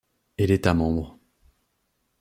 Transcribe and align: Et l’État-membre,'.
Et 0.39 0.47
l’État-membre,'. 0.47 1.19